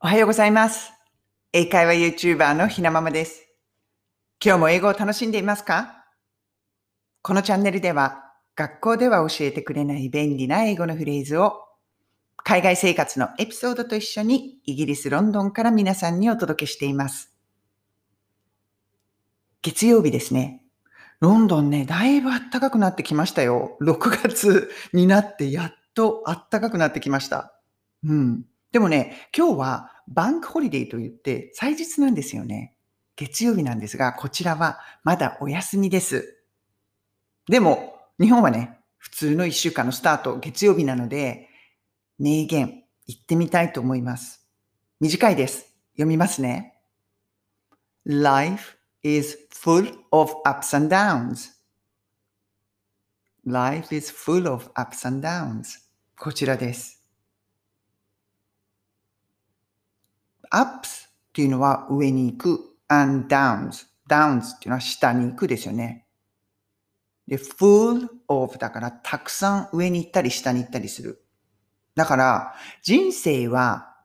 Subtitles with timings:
[0.00, 0.92] おはようございます。
[1.52, 3.48] 英会話 YouTuber のひなままです。
[4.40, 6.04] 今日も英語を楽しんでいますか？
[7.20, 8.22] このチャンネルでは
[8.54, 11.64] 学校では教えてくれない便利な英語のフレーズを
[12.36, 17.32] 海外生活のエピソードと一緒にイギリス・ロンドンから皆さんにお届けしています。
[19.62, 20.62] 月曜日ですね。
[21.18, 23.76] ロンドンね、だいぶ暖かくなってきましたよ。
[23.82, 27.52] 6月になってやっと暖かくなってきました。
[28.04, 28.44] うん。
[28.72, 32.74] でもね、今日はバンクホリデーと言って祭日なんですよね。
[33.16, 36.42] 月曜日なんですが、こちらはまだお休みです。
[37.48, 41.48] でも、日本はね、普通の一週間のスタート、月曜日なので、
[42.18, 44.46] 名言、言ってみたいと思います。
[45.00, 45.72] 短いです。
[45.92, 46.78] 読みますね。
[48.04, 51.52] Life is full of ups and downs.
[53.46, 55.80] Life is full of ups and downs.
[56.18, 56.97] こちらです。
[60.52, 63.86] Ups っていうのは上に行く and downs。
[64.08, 66.06] downs っていうのは下に行くですよね。
[67.26, 71.22] で、full of だからたくさん上に行ったり下に行ったりする。
[71.94, 73.96] だから人生は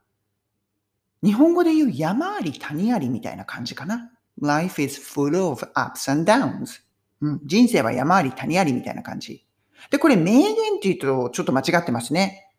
[1.23, 4.11] 日本語で言う山あり谷ありみたいな感じかな。
[4.41, 6.81] Life is full of ups and downs、
[7.21, 7.41] うん。
[7.45, 9.45] 人生は山あり谷ありみたいな感じ。
[9.89, 12.52] で、これ名言って言うとちょっと間違ってますね。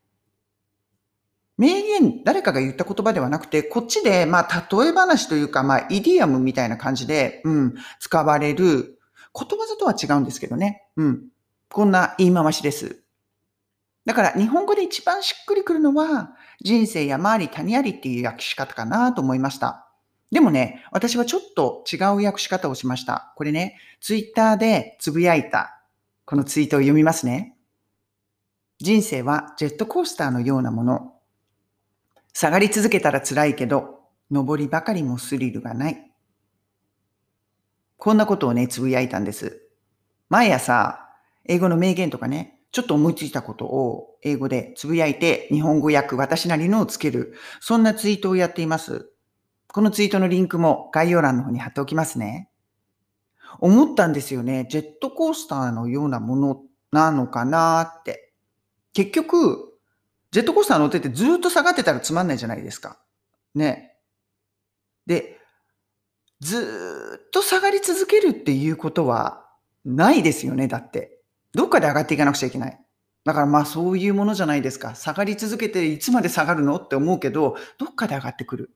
[1.56, 8.98] 名言、誰かが言った言葉ではなくて、こっちで、まあ、例え話というか、まあ、イディアムみたいな感じで、うん、使われる、
[9.32, 10.84] ことわざとは違うんですけどね。
[10.96, 11.24] うん。
[11.68, 13.02] こんな言い回しです。
[14.04, 19.88] だから、日本語で一番しっくりくるのは、人生山あり谷ありっていう訳し方かなと思いました。
[20.30, 23.32] でもね、私はちょっと違う訳し方をしました。
[23.36, 25.80] これね、ツイッターでつぶやいた、
[26.24, 27.56] このツイートを読みますね。
[28.78, 31.14] 人生はジェットコースターのようなもの。
[32.34, 36.10] 下がり続けたら辛いけど、上りばかりもスリルがない。
[37.96, 39.62] こんなことをね、つぶやいたんです。
[40.28, 40.98] 毎朝、
[41.44, 47.34] 英語の名言とかね、ちょっと思いついたことを英語でつぶやいて、日本語訳私なりのをつける。
[47.60, 49.12] そんなツイートをやっています。
[49.68, 52.50] このツイートのリンクも概要欄の方に貼っておきますね。
[53.60, 54.66] 思ったんですよね。
[54.68, 58.32] ジェットコースターのようなものなのかなって。
[58.92, 59.73] 結局、
[60.34, 62.98] ジェットコースター乗っててずっと下がってたらつまんないじゃないですか。
[63.54, 63.94] ね。
[65.06, 65.38] で、
[66.40, 69.46] ずっと下がり続けるっていうことは
[69.84, 70.66] ないですよね。
[70.66, 71.20] だって。
[71.52, 72.80] どっかで上がっていかなくちゃいけない。
[73.24, 74.96] だからまあそういうものじゃないですか。
[74.96, 78.74] 下がり続けていつまで下がるのって思うけど、どっかで上がってくる。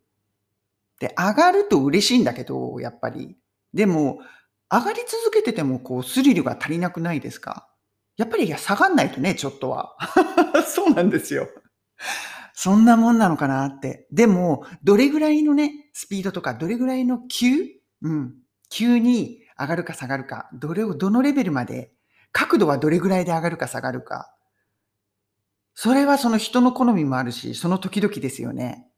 [1.01, 3.37] で、上がると嬉しいんだけど、やっぱり。
[3.75, 4.21] でも、
[4.71, 7.69] 上がり続けててもこうスリルが足りなくないですか？
[8.19, 9.97] やっぱりいや下がんないとね、ちょっとは。
[10.67, 11.49] そうなんですよ。
[12.53, 14.09] そんなもんなのかなって。
[14.11, 17.65] でも、どれぐらいのね、スピードとか、どれぐらいの急？
[18.03, 18.35] うん。
[18.69, 21.93] 急に上がるか下がるか、どれを、どのレベルまで、
[22.33, 24.35] 角度はどれぐらいで上がるか下がるか。
[25.75, 28.89] それはその人の好みもあるし、その時々ですよね。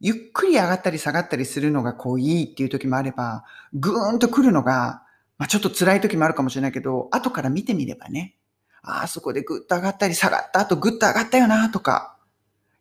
[0.00, 5.02] ゆっくり上がったり下がったりするのがこういいっていう時もあれば、ぐーんと来るのが、
[5.38, 8.37] まあちょっと辛い時もあるかもしれないけど、後から見てみればね、
[8.82, 12.16] あ、そこでぐっと上がったり下がった後ぐっと上がったよなとか、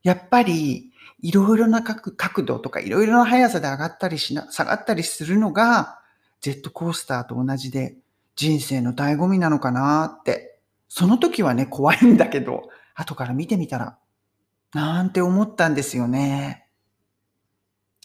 [0.03, 0.91] やっぱり
[1.21, 5.99] いろいろな角角度とかいろいろな速さで上がったりしな、下がったりするのが、
[6.41, 7.97] ジェットコースターと同じで
[8.35, 10.59] 人生の醍醐味なのかなって。
[10.89, 13.97] その時はね、怖いんだけど、後から見てみたら、
[14.73, 16.67] なんて思ったんですよね。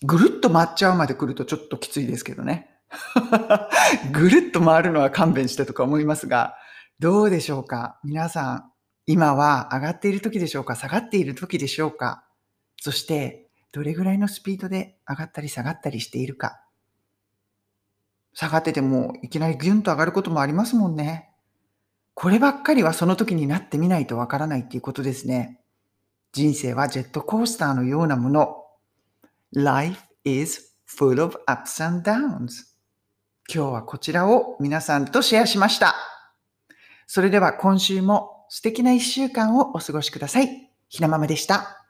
[0.04, 2.70] ぐるっと回っちゃうまで来るとちょっときついですけどね。
[4.12, 6.56] ぐるっと回るのは勘弁してとか思いますが、
[7.02, 7.98] どうでしょうか？
[8.04, 8.72] 皆さん、
[9.06, 10.76] 今は上がっている時でしょうか？
[10.76, 12.22] 下がっている時でしょうか？
[12.80, 16.60] そして、どれぐらいのスピードで上がったり下がったりしているか？
[18.34, 21.28] 下がっててもいきなりギュンと上がることもありますもんね。
[22.14, 25.58] こればっかりはその時になってみないとわからないっていうことですね。
[26.32, 28.62] 人生はジェットコースターのようなもの。
[29.52, 32.76] Life is full of ups and downs.
[33.52, 35.96] 今日はこちらを皆さんとシェアしました。
[37.14, 40.70] それでは今週も素敵な一週間をお過ごしください。
[40.88, 41.81] ひなままでした。